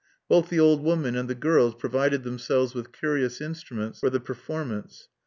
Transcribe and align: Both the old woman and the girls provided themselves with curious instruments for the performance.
Both 0.27 0.49
the 0.49 0.59
old 0.59 0.81
woman 0.81 1.15
and 1.15 1.29
the 1.29 1.35
girls 1.35 1.75
provided 1.75 2.23
themselves 2.23 2.73
with 2.73 2.91
curious 2.91 3.39
instruments 3.39 3.99
for 3.99 4.09
the 4.09 4.19
performance. 4.19 5.09